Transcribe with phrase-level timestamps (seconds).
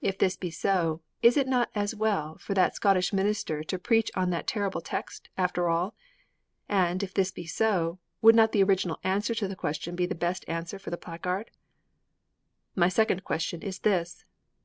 [0.00, 4.10] If this be so, is it not as well for that Scottish minister to preach
[4.16, 5.94] on that terrible text, after all?
[6.68, 10.16] And, if this be so, would not the original answer to the question be the
[10.16, 11.52] best answer for the placard?
[12.74, 14.24] My second question is this.